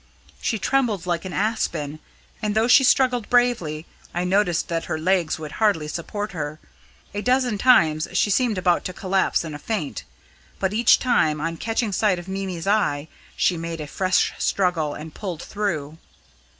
[0.41, 1.99] She trembled like an aspen,
[2.41, 3.85] and though she struggled bravely,
[4.15, 6.59] I noticed that her legs would hardly support her.
[7.13, 10.03] A dozen times she seemed about to collapse in a faint,
[10.57, 15.13] but each time, on catching sight of Mimi's eyes, she made a fresh struggle and
[15.13, 15.99] pulled through.